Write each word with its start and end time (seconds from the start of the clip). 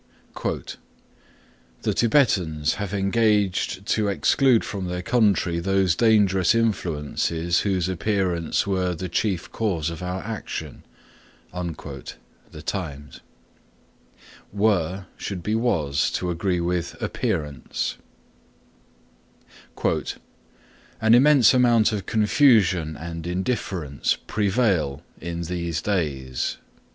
(3) 0.35 0.61
"The 1.83 1.93
Tibetans 1.93 2.73
have 2.81 2.91
engaged 2.91 3.85
to 3.85 4.07
exclude 4.07 4.63
from 4.65 4.87
their 4.87 5.03
country 5.03 5.59
those 5.59 5.93
dangerous 5.95 6.55
influences 6.55 7.59
whose 7.59 7.87
appearance 7.87 8.65
were 8.65 8.95
the 8.95 9.07
chief 9.09 9.51
cause 9.51 9.91
of 9.91 10.01
our 10.01 10.23
action." 10.23 10.81
The 11.53 12.63
Times. 12.65 13.19
(Should 15.17 15.43
be 15.43 15.53
was 15.53 16.09
to 16.13 16.31
agree 16.31 16.59
with 16.59 16.99
appearance.) 16.99 17.97
(4) 19.79 20.03
"An 20.99 21.13
immense 21.13 21.53
amount 21.53 21.91
of 21.91 22.07
confusion 22.07 22.97
and 22.97 23.27
indifference 23.27 24.17
prevail 24.25 25.03
in 25.19 25.43
these 25.43 25.79
days." 25.79 26.57